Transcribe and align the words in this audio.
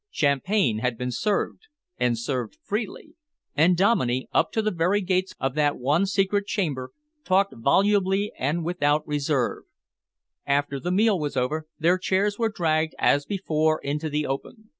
Champagne 0.09 0.79
had 0.79 0.97
been 0.97 1.11
served 1.11 1.67
and 1.99 2.17
served 2.17 2.57
freely, 2.63 3.13
and 3.53 3.77
Dominey, 3.77 4.27
up 4.33 4.51
to 4.53 4.63
the 4.63 4.71
very 4.71 4.99
gates 4.99 5.35
of 5.39 5.53
that 5.53 5.77
one 5.77 6.07
secret 6.07 6.47
chamber, 6.47 6.89
talked 7.23 7.53
volubly 7.55 8.31
and 8.35 8.65
without 8.65 9.05
reserve. 9.07 9.65
After 10.43 10.79
the 10.79 10.91
meal 10.91 11.19
was 11.19 11.37
over, 11.37 11.67
their 11.77 11.99
chairs 11.99 12.39
were 12.39 12.49
dragged 12.49 12.95
as 12.97 13.27
before 13.27 13.79
into 13.83 14.09
the 14.09 14.25
open. 14.25 14.69